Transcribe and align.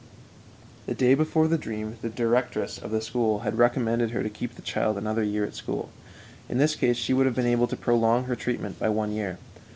The 0.87 0.95
day 0.95 1.13
before 1.13 1.47
the 1.47 1.59
dream 1.59 1.97
the 2.01 2.09
directress 2.09 2.79
of 2.79 2.89
the 2.89 3.01
school 3.01 3.41
had 3.41 3.59
recommended 3.59 4.09
her 4.09 4.23
to 4.23 4.31
keep 4.31 4.55
the 4.55 4.63
child 4.63 4.97
another 4.97 5.21
year 5.23 5.45
at 5.45 5.53
school. 5.53 5.91
In 6.49 6.57
this 6.57 6.73
case 6.75 6.97
she 6.97 7.13
would 7.13 7.27
have 7.27 7.35
been 7.35 7.45
able 7.45 7.67
to 7.67 7.77
prolong 7.77 8.23
her 8.23 8.35
treatment 8.35 8.79
by 8.79 8.89
one 8.89 9.11
year. 9.11 9.37